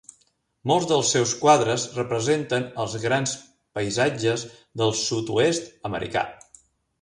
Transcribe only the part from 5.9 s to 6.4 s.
americà.